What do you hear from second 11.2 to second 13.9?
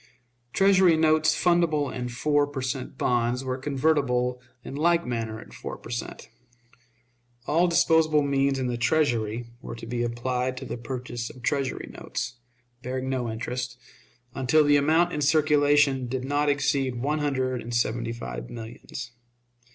of Treasury notes, bearing no interest,